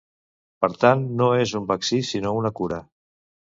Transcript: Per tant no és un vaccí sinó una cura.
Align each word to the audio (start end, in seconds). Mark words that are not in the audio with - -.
Per 0.65 0.69
tant 0.83 1.03
no 1.21 1.29
és 1.43 1.55
un 1.61 1.69
vaccí 1.75 2.03
sinó 2.15 2.35
una 2.41 2.57
cura. 2.61 2.85